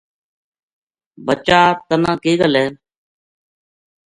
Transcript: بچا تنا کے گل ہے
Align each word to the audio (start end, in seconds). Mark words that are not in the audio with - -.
بچا 1.25 1.61
تنا 1.87 2.13
کے 2.23 2.31
گل 2.41 2.53
ہے 2.61 2.67